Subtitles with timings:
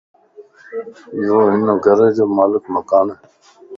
[1.23, 3.07] يو ھن گھر جو مالڪ مڪان